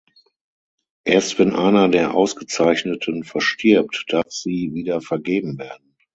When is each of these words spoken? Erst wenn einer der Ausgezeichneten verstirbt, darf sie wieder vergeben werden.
Erst 1.05 1.37
wenn 1.37 1.53
einer 1.53 1.87
der 1.87 2.15
Ausgezeichneten 2.15 3.23
verstirbt, 3.23 4.05
darf 4.07 4.31
sie 4.31 4.71
wieder 4.73 4.99
vergeben 4.99 5.59
werden. 5.59 5.95